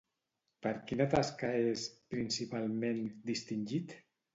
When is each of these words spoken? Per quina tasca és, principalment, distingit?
Per 0.65 0.71
quina 0.93 1.07
tasca 1.11 1.53
és, 1.75 1.85
principalment, 2.17 3.09
distingit? 3.33 4.01